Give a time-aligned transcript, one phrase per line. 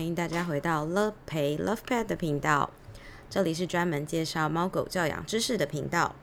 [0.00, 2.70] 欢迎大家回到 Love Pay Love Pet 的频道。
[3.28, 6.16] 这里是专门介绍猫狗教养知识的频道，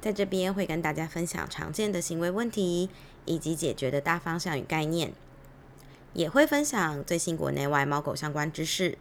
[0.00, 2.88] 在这边会跟大家分享常见的行为问题
[3.26, 5.12] 以及解决的大方向与概念，
[6.14, 8.96] 也会分享最新国内外猫狗相关知识，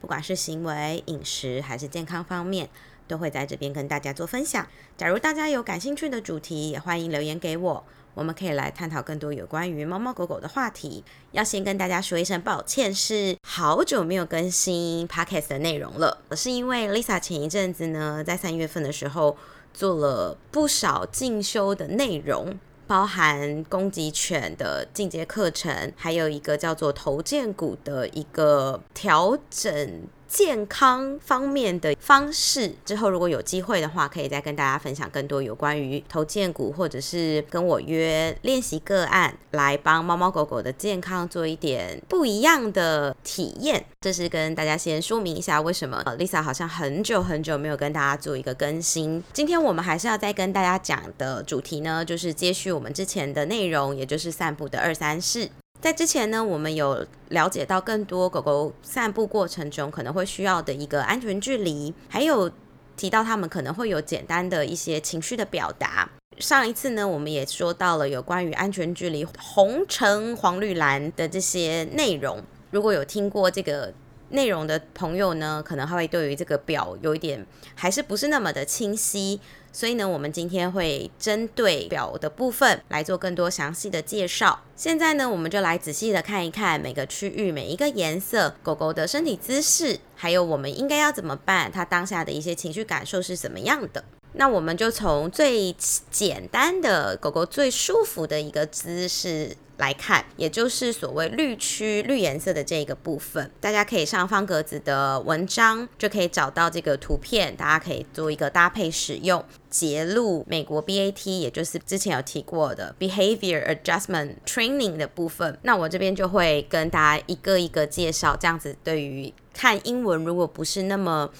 [0.00, 2.70] 不管是行为、饮食还是健康方面，
[3.06, 4.66] 都会在这边跟大家做分享。
[4.96, 7.84] 假如大家有感兴趣的主题，也欢迎留言给我。
[8.14, 11.04] 我们可以来探讨更多有关于猫猫狗狗的话题。
[11.32, 16.22] 要先跟大家说一声抱歉，是好久没有更新 podcast 的内容了。
[16.32, 19.36] 是因为 Lisa 前一阵子呢，在三月份的时候
[19.72, 30.02] 做了不少进修的内容，包含攻击犬的进阶课程，还有一个叫做头剑骨的一个调整。
[30.30, 43.84] 健康方面的方式，之后如果有机会的话，可以再跟大家分享更多有关于头肩骨，或者是跟我约练习个案，来帮猫猫狗狗的健康做一点不一样的体验。
[44.00, 49.22] 这是跟大家先说明一下，为什么 Lisa 好像很久很久没有跟大家做一个更新。
[49.32, 55.50] 今天我们还是要再跟大家讲的主题呢，就是接续我们之前的内容，也就是散步的二三事。
[55.80, 62.50] 在之前呢，我们有了解到更多狗狗散步过程中可能会需要的一个安全距离，还有
[62.98, 66.06] 提到它们可能会有简单的一些情绪的表达。
[66.38, 72.42] 上一次呢，我们也说到了有关于安全距离红橙黄绿蓝的这些内容。
[72.70, 73.92] 如果有听过这个
[74.28, 77.44] 内容的朋友呢，可能还会对于这个表有一点
[77.74, 79.40] 还是不是那么的清晰。
[79.72, 84.60] 所以呢，我们今天会针对表的部分来做更多详细的介绍。
[84.74, 94.04] 现在呢，我们就来仔细的看一看每个区域、每一个颜色狗狗的身体姿势，还有我们应该要怎么办，它当下的一些情绪感受是怎么样的。
[94.32, 95.74] 那我们就从最
[96.10, 99.56] 简单的狗狗最舒服的一个姿势。
[99.80, 109.44] 来看，也就是所谓绿区绿颜色的这个部分，大家可以上方格子的文章就可以找到这个图片，大家可以做一个搭配使用。
[109.68, 121.30] 截录美国 BAT，也就是之前有提过的 Behavior Adjustment Training 的部分，那我这边就会跟大家一个一个介绍，这样子对于看英文如果不是那么。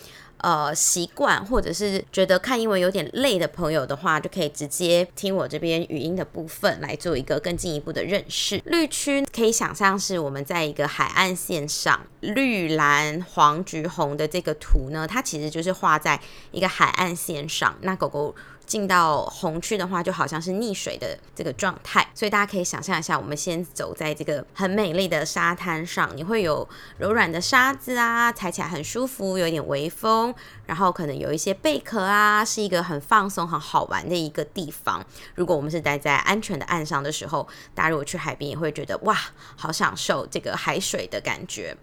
[0.43, 8.61] 呃，习惯或者是觉得看英文有点累的朋友的话，就可以直接听我这边语音的部分来做一个更进一步的认识。
[8.65, 16.21] 绿区可以想象是我们在一个海岸线上，绿蓝黄橘红的这个图呢，它其实就是画在
[16.51, 17.77] 一个海岸线上。
[17.83, 18.35] 那狗狗。
[18.71, 26.67] 进到红区的话，就好像是溺水的这个状态，所以大家可以想象一下，我们先走在这个很美丽的沙滩上，你会有
[26.97, 30.33] 柔软的沙子啊，踩起来很舒服，有一点微风，
[30.67, 35.05] 然后可能有一些贝壳啊，是一个很放松、很好玩的一个地方。
[35.35, 39.19] 如果我们是待在安全的岸上的时候，大家如果去海边也会觉得哇，
[39.57, 41.77] 好享受这个海水的感觉。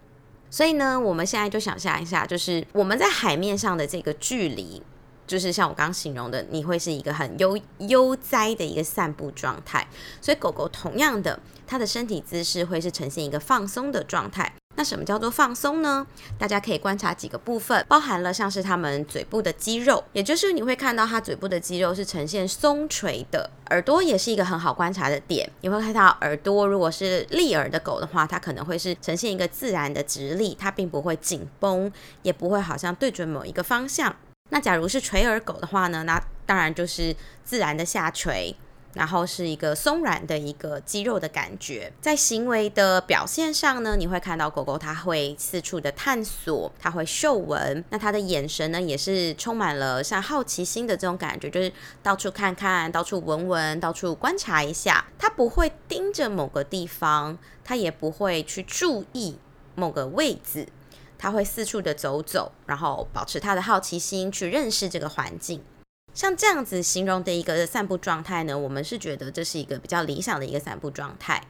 [0.49, 4.81] 所以呢，我们现在就想象一下，就是我们在海面上的这个距离。
[5.27, 9.85] 就是像我刚刚形容的，你会是一个很悠悠哉的一个散步状态，
[10.21, 14.53] 所以狗狗同样的，它的身体姿势会是呈现一个放松的状态。
[14.79, 16.05] 那什么叫做放松呢？
[16.37, 23.49] 大家可以观察几个部分，包含了像是它们嘴部的肌肉，也就是你会看到它嘴部的肌肉是呈现松垂的。
[23.71, 34.15] 耳朵也是一个很好观察的点，你会看到耳朵如果是立耳的狗的话，它可能会是呈现一个自然的直立，它并不会紧绷，也不会好像对准某一个方向。
[34.49, 36.03] 那假如是垂耳狗的话呢？
[36.03, 38.55] 那当然就是自然的下垂，
[38.93, 41.91] 然后是一个松软的一个肌肉的感觉。
[41.99, 47.83] 在行为的表现上呢，你会看到狗狗它会四处的探索，它会嗅闻。
[47.89, 51.69] 那它的眼神呢，也是充满了像好奇心的这种感觉，就是
[52.01, 55.05] 到处看看，到处闻闻，到处观察一下。
[55.19, 59.37] 它不会盯着某个地方，它也不会去注意
[59.75, 60.69] 某个位置。
[61.17, 65.61] 他会四处的走走，然后保持他的好奇心去认识这个环境。
[66.13, 71.41] 像这样子形容的一个散步状态呢，我们是觉得这是一个比较理想的一个散步状态。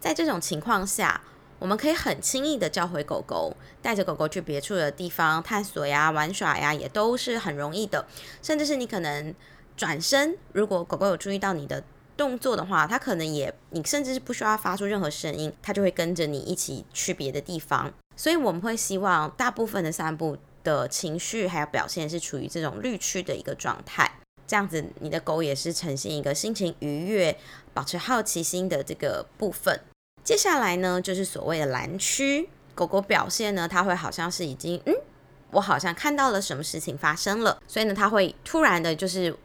[0.00, 1.20] 在这种情况下，
[1.58, 8.06] 我们可以很轻易的叫回狗狗，带着狗狗去别处的地方探索呀、玩耍呀，也都是很容易的。
[8.42, 9.34] 甚至是你可能
[9.76, 11.82] 转身，如果狗狗有注意到你的
[12.16, 17.92] 动作的话，它可能也你甚至是不需要发出任何声音，它就会跟着你一起去别的地方。
[18.16, 24.10] 所以我们会希望大部分的散步的情绪还有表现是处于这种绿区的一个状态，
[24.46, 27.38] 这样子你的狗也是呈现一个心情愉悦、
[27.72, 29.78] 保持好奇心的这个部分。
[30.24, 34.94] 接下来呢，就是所谓的蓝区，狗狗表现呢，它会好像是已经嗯，
[35.50, 39.36] 我好像看到了什么事情发生了，所以呢，它会突然的就是。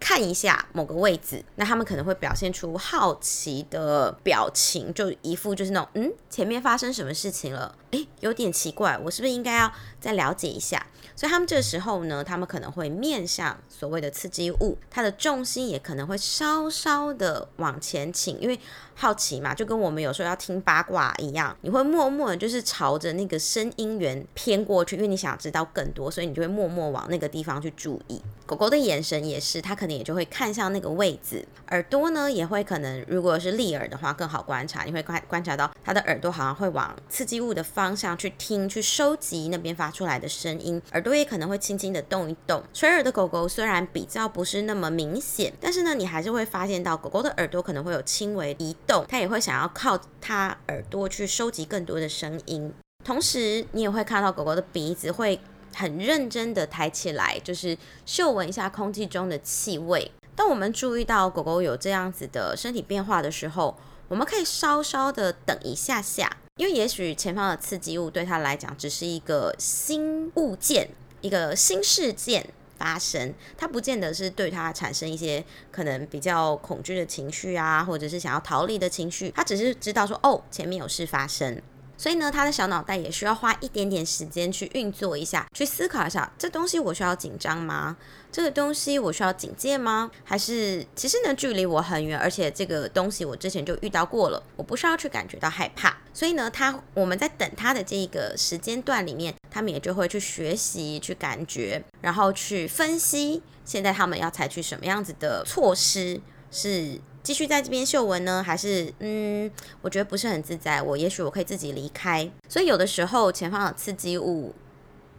[0.00, 7.76] 看一下某个位置，那他们可能会表现出好奇的表情，就一副就是那种嗯，前面发生什么事情了？
[7.90, 9.70] 诶，有点奇怪，我是不是应该要
[10.00, 10.84] 再了解一下？
[11.14, 18.58] 所以他们这时候呢，他们可能会面向所谓的刺激物，它的重心也可能会稍稍的往前倾，因为
[19.00, 28.20] 好奇嘛，就跟我们有时候要听八卦一样，你会默默的就是朝着那个声音源偏过去，因为你想知道更多，所以你就会默默往那个地方去注意。
[28.44, 31.46] 狗狗的眼神也是，它可能也就会看向那个位置。
[31.68, 40.82] 耳朵呢，也会可能，如果是立耳的话更好观察，你会观观察到它的耳朵好像会往刺激物的方向去听，去收集那边发出来的声音。
[40.92, 42.62] 耳朵也可能会轻轻的动一动。
[42.74, 52.72] 垂耳的狗狗虽然比较不是那么明显，但是呢，你还是会发现到狗狗的耳朵可能会有轻微移动，它也会想要靠它耳朵去收集更多的声音。
[53.04, 55.40] 同时，你也会看到狗狗的鼻子会。
[55.72, 60.10] 很认真的抬起来，就是嗅闻一下空气中的气味。
[60.34, 63.78] 当我们注意到狗狗有这样子的身体变化的时候，
[64.08, 70.90] 我们可以稍稍的等一下下，因为也许前方的刺激物对它来讲只是一个新物件、
[71.20, 81.60] 一个新事件发生，他不见得是对他产生一些可能比较恐惧的情绪啊，或者是想要逃离的情绪，他只是知道说哦，前面有事发生。
[82.00, 87.94] 所以呢，他的小脑袋也需要花一点点时间去运作一下，去思考一下，这东西我需要紧张吗？
[88.32, 90.10] 这个东西我需要警戒吗？
[90.24, 95.94] 还是其实呢，距离我很远，而且这个东西我之前就遇到过了，我不需要去感觉到害怕。
[96.14, 106.18] 所以呢，他我们在等他的这个时间段里面，他们也就会去学习、去感觉，然后去分析，现在他们要采取什么样子的措施
[106.50, 106.98] 是。
[107.30, 109.48] 继续在这边嗅闻呢，还是嗯，
[109.82, 110.82] 我觉得不是很自在。
[110.82, 112.28] 我也许我可以自己离开。
[112.48, 114.52] 所以有的时候前方的刺激物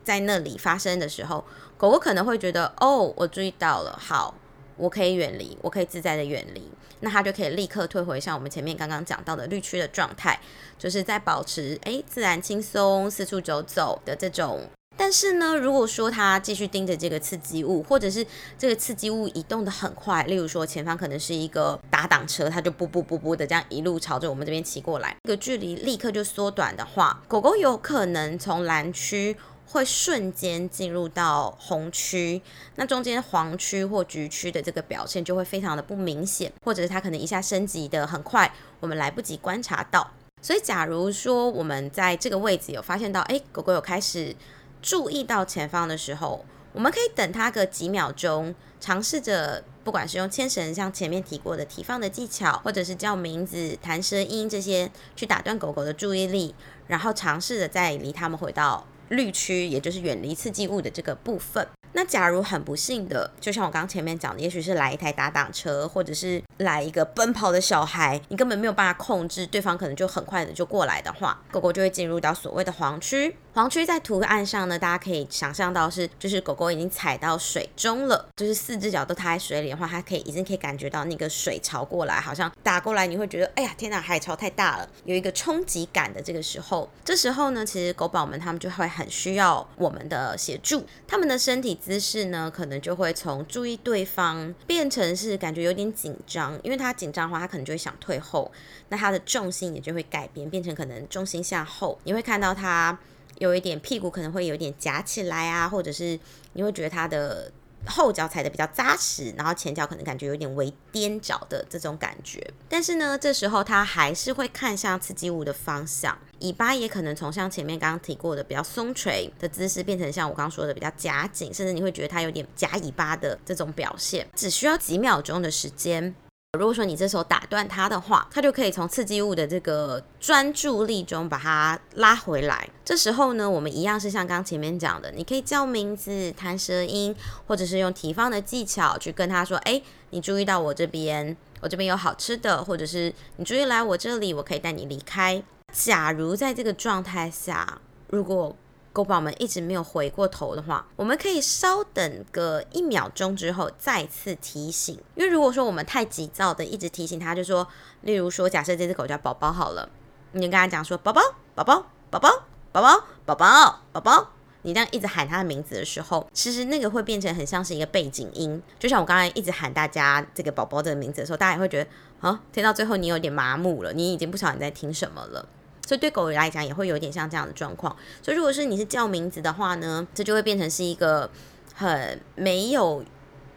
[0.04, 1.46] 在那里发生的时候，
[1.78, 4.36] 狗狗可能会觉得哦，我注意到了，好，
[4.76, 6.70] 我可以远离，我可以自在的远离，
[7.00, 10.38] 那它就可以立刻退回像我们前面刚刚讲到的绿区的状态，
[10.78, 14.68] 就是在保持诶自然轻松四处走走的这种。
[15.04, 18.24] 但是呢，如果说它继续盯着这个刺激物，或者是
[18.56, 32.40] 这个刺激物移动的很快，例如说前方可能是一个打挡车，它就啵啵啵啵的这样一路朝着我们这边骑过来，这个距离立刻就缩短的话，狗狗有可能从蓝区会瞬间进入到红区，
[32.76, 40.12] 那中间黄区或橘区的这个表现就会非常的不明显，或者是它可能一下升级的很快，我们来不及观察到。
[40.44, 44.36] 所以假如说我们在这个位置有发现到，哎，狗狗有开始。
[44.82, 56.56] 注意到前方的时候，我们可以等它个几秒钟，尝试着不管是用牵绳，像前面提过的提放的技巧，或者是叫名字、弹舌音这些，去打断狗狗的注意力，
[56.88, 61.68] 然后尝试着再离它们回到绿区，也就是远离刺激物的这个部分。
[61.94, 73.36] 那假如很不幸的，就像我刚前面讲的，也许是来一台打挡车，或者是来一个奔跑的小孩，你根本没有办法控制，对方可能就很快的就过来的话，狗狗就会进入到所谓的黄区。
[73.54, 98.50] 黄区在图案上呢，大家可以想象到是，就是狗狗已经踩到水中了，就是四只脚都踏在水里的话，它可以已经可以感觉到那个水潮过来，好像打过来，你会觉得，哎呀，天哪，海潮太大了，有一个冲击感的这个时候，这时候呢，其实狗宝们他们就会很需要我们的协助，他们的身体姿势呢，可能就会从注意对方变成是感觉有点紧张，因为他紧张的话，他可能就会想退后，
[98.88, 102.98] 那他的重心也就会改变，变成可能重心向后，你会看到他。
[103.38, 106.20] 有一点屁股可能会有点夹起来啊，或者是
[106.54, 107.52] 你会觉得它的
[107.88, 112.40] 后脚踩的比较扎实，然后前脚可能感觉有点微踮脚的这种感觉。
[112.70, 124.28] 但是呢，这时候它还是会看向刺激物的方向，尾巴也可能从像前面刚刚提过的比较松垂的姿势，变成像我刚刚说的比较夹紧，甚至你会觉得它有点夹尾巴的这种表现。
[124.36, 126.14] 只需要几秒钟的时间。
[126.60, 132.68] 如果说你这时候打断他的话，他就可以从刺激物的这个专注力中把它拉回来。
[132.84, 137.16] 这时候呢，我们一样是像刚前面讲的，你可以叫名字、弹舌音，
[137.48, 145.42] 或者是用提放的技巧去跟他说：“哎，你注意到我这边，我这边有好吃的，或者是你注意来我这里，我可以带你离开。”
[145.72, 147.80] 假如在这个状态下，
[148.10, 148.54] 如果
[148.94, 154.96] 狗宝们一直没有回过头的话，我们可以稍等个一秒钟之后再次提醒。
[155.16, 157.66] 因为如果说我们太急躁的一直提醒它，就说，
[158.02, 159.88] 例如说，假设这只狗叫宝宝好了，
[160.34, 161.22] 你就跟他讲说，宝宝，
[161.56, 162.30] 宝宝，宝宝，
[162.74, 164.30] 宝宝，宝宝，宝宝，
[164.64, 168.62] 你这样一直喊它的名字的时候，其实那个会变成很像是一个背景音。
[168.78, 171.90] 就像我刚才一直喊大家这个宝宝这个名字的时候，大家也会觉得，
[172.28, 175.48] 啊，听到最后你有点麻木了，你已经不晓得你在听什么了。
[175.86, 177.96] 所以对狗来讲也会有点像这样的状况。
[178.22, 181.30] 所以如果是你是叫名字的话呢，这就会变成是一个
[181.74, 183.04] 很没有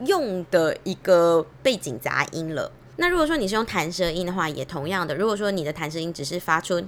[0.01, 2.73] 用的一个背景杂音了。
[2.97, 5.15] 那如果说你是用弹舌音的话，也同样的。
[5.15, 6.83] 如果说你的弹舌音只是发出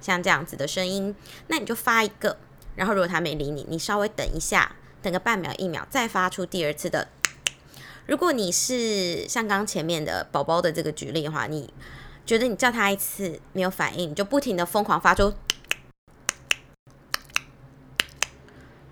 [0.00, 1.14] 像这样子的声音，
[1.46, 2.36] 那你就发一个，
[2.74, 7.08] 然后如果他没理你，你稍微等一下，等个半秒一秒，再发出第二次的。
[8.06, 11.72] 如果你是像刚前面的宝宝的这个举例的话，你
[12.28, 15.32] 觉得你叫他一次没有反应，你就不停的疯狂发出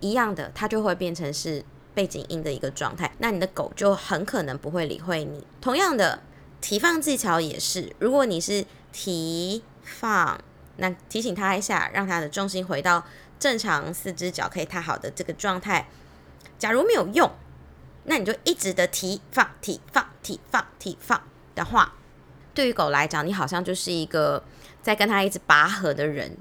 [0.01, 1.63] 一样的，它就会变成是
[1.93, 3.13] 背景音的一个状态。
[3.19, 5.47] 那你的狗就很可能不会理会你。
[5.61, 6.23] 同样的。
[6.59, 10.41] 提放技巧也是，如果你是提放，
[10.79, 13.05] 那提醒他一下，让他的重心回到
[13.39, 15.87] 正常四只脚可以踏好的这个状态。
[16.59, 17.31] 假如没有用，
[18.05, 21.23] 那你就一直的提放、提放、提放、提放
[21.55, 21.95] 的话，
[22.57, 24.43] 对于狗来讲，你好像就是一个
[24.83, 26.37] 在跟他一直拔河的人，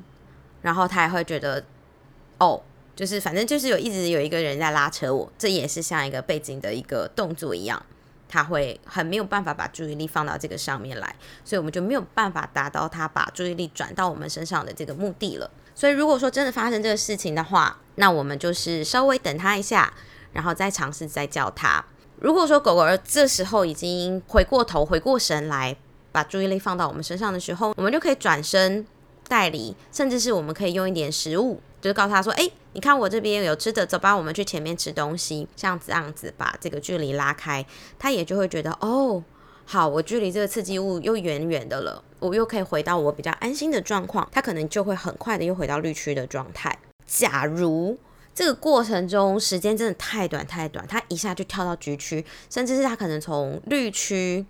[0.61, 1.63] 然后他也会觉得，
[2.39, 2.61] 哦，
[2.95, 7.85] 就是反正就是有一直有一个人在拉扯我，这也是像一个背景的一个动作一样。
[8.27, 15.49] 他会很没有办法把注意力放到这个上面来，所以我们就没有办法达到他把注意力转到我们身上的这个目的了。
[15.75, 19.93] 所以如果说真的发生这个事情的话，那我们就是稍微等他一下，
[20.33, 21.85] 然后再尝试再叫他。
[22.19, 25.77] 如果说狗狗这时候已经回过头、回过神来，
[26.15, 28.87] 把注意力放到我们身上的时候，我们就可以转身
[29.27, 31.59] 带离，甚至是我们可以用一点食物。
[31.81, 35.45] 就是告诉他说：“哎，你看我这边有吃的，走吧，我们去前面吃东西。
[35.55, 37.63] 这样子，这样子把这个距离拉开，
[37.99, 39.21] 他也就会觉得哦，
[39.65, 44.27] 好，我距离这个刺激物又远远的了，我又可以回到我比较安心的状况。
[44.31, 46.75] 他可能就会很快的又回到绿区的状态。
[47.05, 47.99] 假如
[48.33, 54.43] 这个过程中时间真的太短太短，他一下就跳到橘区，甚至是他可能从绿区。”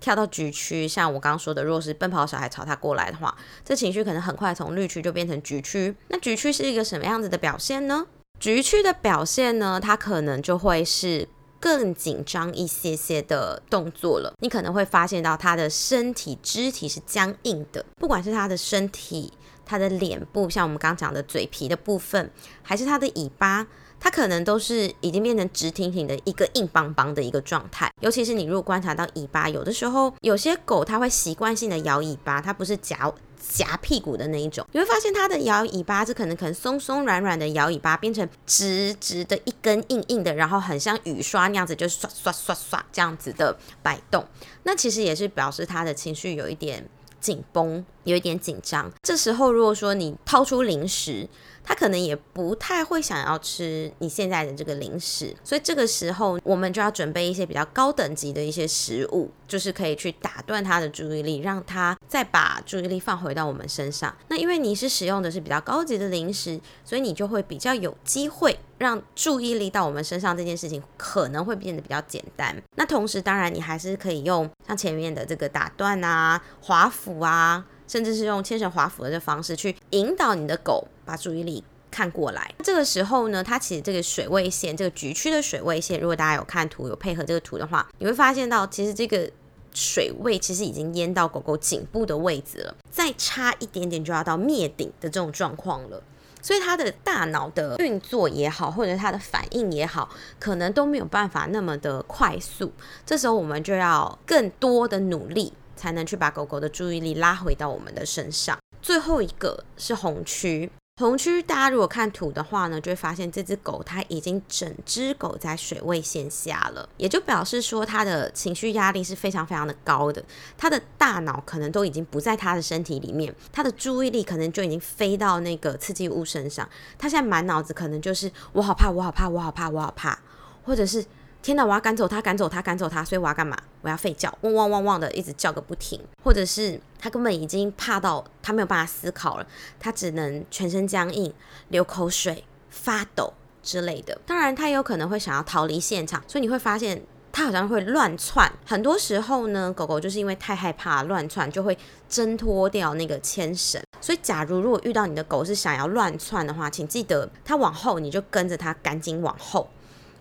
[0.00, 5.94] 跳到橘区，像我刚刚说的，如果是奔跑小孩朝他过来的话，这情绪可能很快从绿区就变成橘区。
[6.08, 8.06] 那橘区是一个什么样子的表现呢？
[8.38, 11.26] 橘区的表现呢，它可能就会是
[11.58, 14.34] 更紧张一些些的动作了。
[14.40, 19.32] 你可能会发现到他的身体肢体是僵硬的，不管是他的身体、
[19.64, 22.30] 他的脸部，像我们刚讲的嘴皮的部分，
[22.62, 23.66] 还是他的尾巴。
[23.98, 33.10] 它可能都是已经变成直挺挺的一个硬邦邦的一个状态，尤其是你如果观察到尾巴，有的时候有些狗它会习惯性的摇尾巴，它不是夹
[33.48, 44.24] 夹屁股的那一种，你会发现它的摇尾巴是可能可能松松软软的摇尾巴变成直直的一根硬硬的，然后很像雨刷那样子，就刷刷刷刷这样子的摆动，
[44.64, 46.88] 那其实也是表示它的情绪有一点
[47.26, 48.92] 紧绷，有一点紧张。
[49.02, 51.28] 这时候如果说你掏出零食。
[51.68, 64.16] 他可能也不太会想要吃你现在的这个零食，所以这个时候我们就要准备一些比较高等级的一些食物，就是可以去打断他的注意力，让他再把注意力放回到我们身上。
[64.28, 72.56] 那因为你是使用的是比较高级的零食，所以你就会比较有机会让注意力到我们身上这件事情可能会变得比较简单。
[72.76, 77.66] 那同时，当然你还是可以用像前面的这个打断啊、滑斧啊。
[77.88, 82.52] 甚至是用牵绳滑扶的这方式去引导你的狗把注意力看过来。
[82.64, 89.30] 这个时候呢，它其实这个水位线，这个局区的水位线，如果大家有看图，有配合这个图的话，你会发现到其实这个
[89.72, 96.02] 水位其实已经淹到狗狗颈部的位置了，再差一点点就要到灭顶的这种状况了。
[96.46, 102.72] 所以它的大脑的运作也好，或者它的反应也好，可能都没有办法那么的快速。
[103.04, 105.52] 这时候我们就要更多的努力。
[105.78, 108.56] 才能去把狗狗的注意力拉回到我们的身上。
[108.80, 120.24] 最后一个是红区，同区大家如果看图的话呢，就会发现这只狗它已经整只狗在水位线下了，也就表示说它的情绪压力是非常非常的高的，
[120.56, 130.18] 它的大脑可能都已经不在它的身体里面，它的注意力可能就已经飞到那个刺激物身上，它现在满脑子可能就是我好怕，我好怕，我好怕，我好怕，
[130.64, 131.04] 或者是。
[131.46, 131.64] 天哪！
[131.64, 133.56] 我要赶走它，赶走它，赶走它，所以我要干嘛？
[133.80, 136.00] 我要吠叫，汪汪汪汪的，一直叫个不停。
[136.24, 139.46] 或者是它根本已经怕到它没有办法思考了，
[139.78, 141.32] 它只能全身僵硬、
[141.68, 144.18] 流口水、发抖之类的。
[144.26, 147.00] 当然，它也有可能会想要逃离现场，所以你会发现
[147.30, 148.50] 它好像会乱窜。
[148.66, 153.80] 很多时候呢，狗狗就是因为太害怕乱窜，就会挣脱掉那个牵绳。
[154.00, 159.68] 所以，假如如果遇到你的狗是想要乱窜的话，请记得它往后，你就跟着它赶紧往后。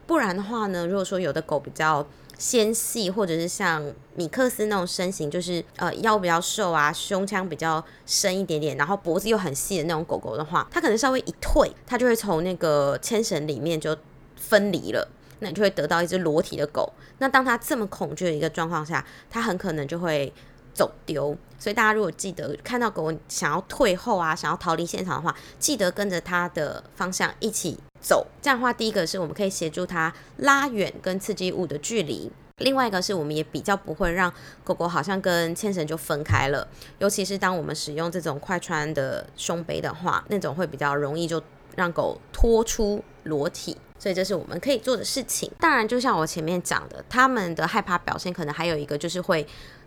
[0.08, 2.06] 不然的话呢，如果说有的狗比较
[2.38, 3.84] 纤细，或者是像
[4.16, 13.96] 米克斯那种身形，就是呃腰比较瘦啊，胸腔比较深一点点，然后脖子又很细的那种狗狗的话，它可能稍微一退，它就会从那个牵绳里面就
[14.36, 15.08] 分离了，
[15.40, 16.92] 那你就会得到一只裸体的狗。
[17.20, 20.32] 那当它这么恐惧的一个状况下，它很可能就会
[20.76, 21.36] 走丢。
[21.58, 28.28] 所以大家如果记得看到狗想要退后啊，想要逃离现场的话，记得跟着它的方向一起走。
[28.42, 32.32] 这样的话，第一个是我们可以协助它拉远跟刺激物的距离。
[32.58, 34.32] 另外一个是，我们也比较不会让
[34.64, 36.66] 狗狗好像跟牵绳就分开了，
[37.00, 41.42] 尤其是当我们使用这种快穿的胸背的话，那种会比较容易就
[41.76, 45.52] 让狗拖出裸体，所以这是我们可以做的事情。
[45.60, 49.46] 当然，就像我前面讲的，他们的害怕表现可能还有一个就是会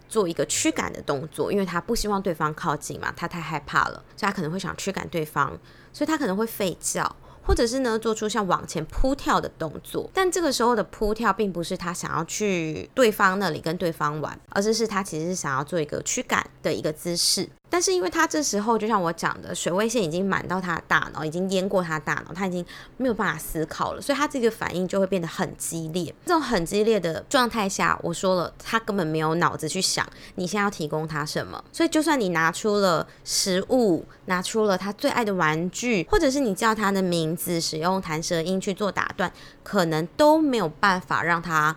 [0.09, 5.59] 做一个驱赶的动作，因为他不希望对方靠近嘛，他太害怕了，所以他可能会想驱赶对方，
[5.93, 7.17] 所以他可能会吠叫。
[7.41, 17.49] 或者是呢，做出像往前扑跳的动作，但这个时候的扑跳并不是他想要去对方那里跟对方玩，而是是他其实是想要做一个驱赶的一个姿势。
[17.71, 22.65] 但是因为他这时候就像我讲的，水位线已经满到他的大脑，已经淹过他大脑，他已经
[22.97, 26.15] 没有办法思考了，所以他这个反应就会变得很激烈。
[26.25, 30.07] 这种很激烈的状态下，我说了，他根本没有脑子去想
[30.37, 31.63] 你现在要提供他什么。
[31.73, 39.31] 所以就算你拿出了食物，拿出了他最爱的玩具，或者是你叫他的名字，使用弹舌音去做打断，
[39.63, 41.77] 可能都没有办法让他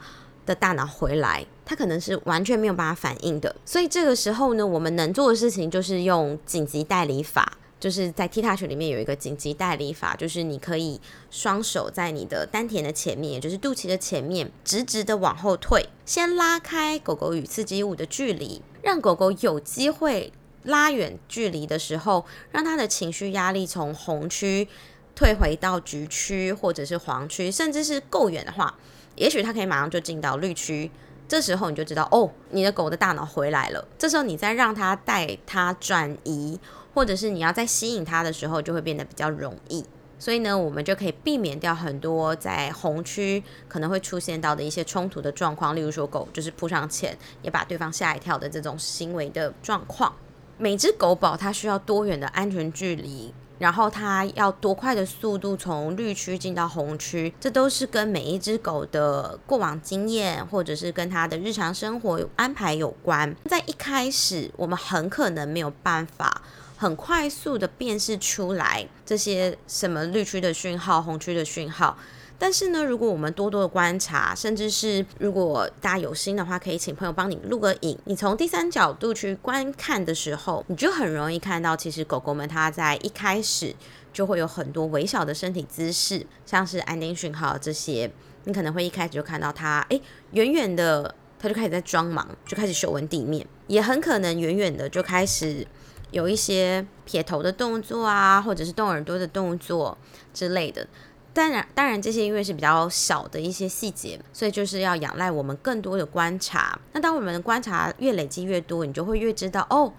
[0.51, 1.45] 的大脑回来。
[1.65, 24.67] 他可能是完全没有办法反应的，所以这个时候呢，我们能做的事情就是用紧急代理法，就是在 T 恤球里面有一个紧急代理法，就是你可以双手在你的丹田的前面，也就是肚脐的前面，直直的往后退，先拉开狗狗与刺激物的距离，让狗狗有机会拉远距离的时候，让它的情绪压力从红区
[25.15, 28.77] 退回到橘区或者是黄区，甚至是够远的话，
[29.15, 30.89] 也许它可以马上就进到绿区。
[31.27, 33.87] 这时候你就知道哦，你的狗的大脑回来了。
[33.97, 36.59] 这时候你再让它带它转移，
[36.93, 39.85] 或者是你要再吸引它的时候，就会变得比较容易。
[40.19, 50.13] 所以呢，我们就可以避免掉很多在红区可能会出现到的一些冲突的状况，例如说狗就是扑上前也把对方吓一跳的这种行为的状况。
[50.57, 53.33] 每只狗宝它需要多远的安全距离？
[53.61, 63.35] 然后它要多快的速度从绿区进到红区，这都是跟每一只狗的过往经验，或者是跟它的日常生活安排有关。
[63.45, 66.41] 在一开始，我们很可能没有办法
[66.75, 71.95] 很快速的辨识出来这些什么绿区的讯号、红区的讯号。
[72.41, 77.95] 但是呢，如果我们多多的观察，甚至是如果大家有心的话，可以请朋友帮你录个影。
[78.05, 83.75] 你从第三角度去观看的时候，你就很容易看到，其实狗狗们它在一开始
[84.11, 88.11] 就会有很多微小的身体姿势，像是安定讯号这些，
[88.45, 90.01] 你可能会一开始就看到它，诶，
[90.31, 95.67] 远远的它就开始在装忙，就开始嗅闻地面，也很可能远远的就开始
[96.09, 99.95] 有一些撇头的动作啊，或者是动耳朵的动作
[100.33, 100.87] 之类的。
[101.33, 106.77] 当然，当然，这些因为是比较小的一些细节，所以就是要仰赖我们更多的观察。
[106.91, 109.93] 那当我们的观察越累积越多，你就会越知道哦，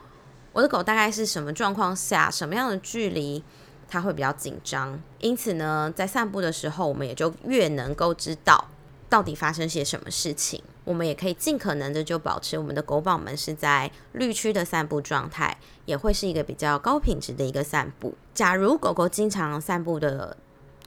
[0.53, 3.43] 我的狗大概是什么状况下，什么样的距离
[3.89, 5.01] 它会比较紧张。
[5.21, 8.69] 因此呢，在散步的时候，我们也就越能够知道
[9.09, 10.63] 到底发生些什么事情。
[10.85, 18.15] 我们也可以尽可能的就保持我们的狗宝们是在绿区的散步状态，也会是一个比较高品质的一个散步。
[18.35, 20.37] 假如狗狗经常散步的。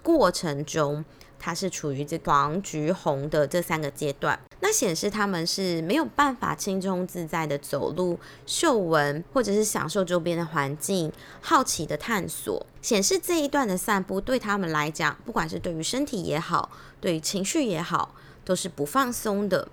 [0.06, 1.04] 过程中，
[1.40, 12.64] 它是处于这黄、橘、红的这三个阶段，那显示他们是没有办法轻松自在的走路、嗅闻，或者是享受周边的环境、好奇的探索。
[12.84, 16.70] 显示这一段的散步对他们来讲，不管是对于身体也好，
[17.02, 18.14] 对于情绪也好，
[18.46, 19.68] 都是不放松的。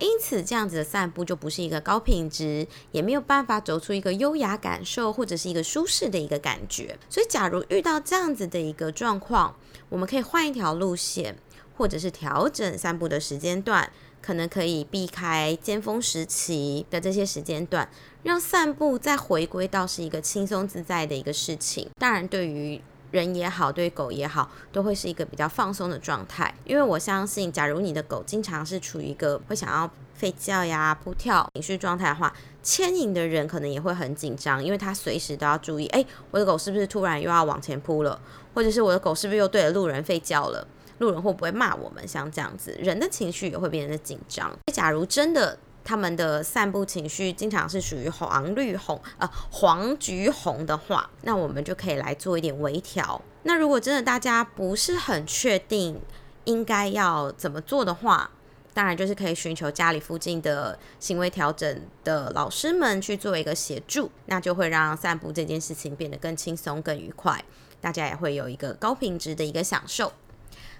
[0.00, 6.98] 因此，这样子的散步就不是一个高品质，也没有办法走出一个优雅感受，或者是一个舒适的一个感觉。
[7.08, 9.54] 所以，假如遇到这样子的一个状况，
[9.88, 11.36] 我们可以换一条路线，
[11.76, 13.90] 或者是调整散步的时间段，
[14.22, 17.88] 可能可以避开尖峰时期的这些时间段，
[18.22, 21.88] 让散步再回归到是一个轻松自在的一个事情。
[21.98, 26.52] 当然，对于人也好，对狗也好，都会是一个比较放松的状态。
[26.64, 29.88] 因为我相信，假如你的狗经常是处于一个会想要
[30.24, 32.32] 吠叫呀、扑跳情绪状态的话，
[32.62, 38.18] 牵引的人可能也会很紧张，因为他随时都要注意：哎，我的狗是不是突然又要往前扑了？
[38.54, 40.66] 或者是我的狗是不是又对着路人吠叫了？
[40.98, 42.06] 路人会不会骂我们？
[42.08, 44.50] 像这样子，人的情绪也会变得紧张。
[44.72, 53.20] 假如真的，他们的散步情绪经常是属于黄绿红呃黄橘红的话，那我们就可以来做一点微调。
[53.42, 56.00] 那如果真的大家不是很确定
[56.44, 58.30] 应该要怎么做的话，
[58.74, 67.42] 当然就是可以寻求家里附近的行为调整的老师们去做一个协助，那就会让散步这件事情变得更轻松、更愉快，
[67.80, 70.12] 大家也会有一个高品质的一个享受。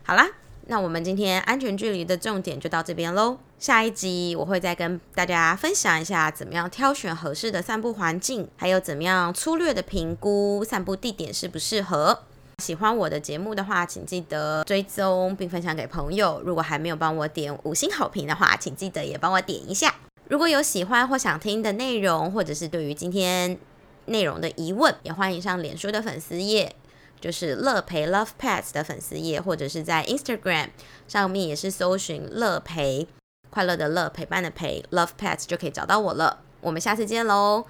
[0.03, 0.29] 好啦。
[0.67, 3.37] 那我们今天安全距离的重点就到这边喽。
[3.59, 12.21] 下一集我会再跟大家分享一下怎么样挑选合适的散步环境，还有怎么样粗略的评估散步地点适不适合。
[12.63, 16.41] 喜欢我的节目的话，请记得追踪并分享给朋友。
[16.45, 19.95] 如果还没有帮我点五星好评的话，请记得也帮我点一下。
[20.29, 23.59] 如果有喜欢或想听的内容，或者是对于今天
[24.07, 26.75] 内容的疑问，也欢迎上脸书的粉丝页，
[27.21, 30.69] 就是乐培 Love Pets 的粉丝页，或者是在 Instagram
[31.07, 33.07] 上面也是搜寻乐培，
[33.51, 36.39] 快乐的乐，陪伴的陪，Love Pets 就可以找到我了。
[36.63, 37.67] 我们下次见喽！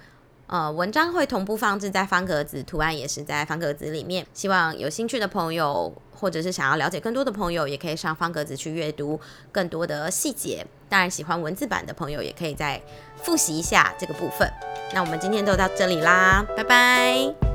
[0.47, 4.25] 呃，文章会同步放置在方格子，图案也是在方格子里面。
[4.33, 9.19] 希望有兴趣的朋友，或者是想要了解更多的朋友，也可以上方格子去阅读
[9.51, 10.65] 更多的细节。
[10.87, 12.79] 当然，喜欢文字版的朋友，也可以再
[13.23, 14.47] 复习一下这个部分。
[14.93, 17.54] 那我们今天就到这里啦，拜拜。